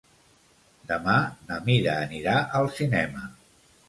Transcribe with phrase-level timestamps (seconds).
[0.91, 1.17] Demà
[1.49, 3.23] na Mira anirà al cinema.